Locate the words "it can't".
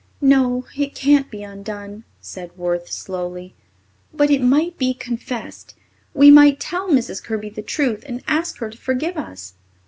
0.75-1.29